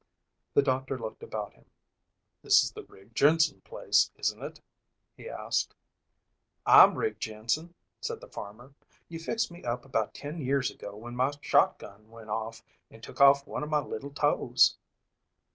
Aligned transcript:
The 0.55 0.63
doctor 0.63 0.97
looked 0.97 1.21
about 1.21 1.53
him. 1.53 1.65
"This 2.41 2.63
is 2.63 2.71
the 2.71 2.81
Rigg 2.85 3.13
Jensen 3.13 3.61
place, 3.61 4.09
isn't 4.15 4.41
it?" 4.41 4.59
he 5.15 5.29
asked. 5.29 5.75
"I'm 6.65 6.95
Rigg 6.95 7.19
Jensen," 7.19 7.75
said 7.99 8.19
the 8.19 8.27
farmer. 8.27 8.73
"You 9.09 9.19
fixed 9.19 9.51
me 9.51 9.63
up 9.63 9.85
about 9.85 10.15
ten 10.15 10.39
years 10.41 10.71
ago 10.71 10.95
when 10.95 11.15
my 11.15 11.33
shotgun 11.41 12.09
went 12.09 12.31
off 12.31 12.63
and 12.89 13.03
took 13.03 13.21
off 13.21 13.45
one 13.45 13.61
of 13.61 13.69
my 13.69 13.79
little 13.81 14.09
toes." 14.09 14.75